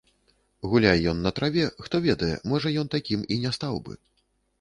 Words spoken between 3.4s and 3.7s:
не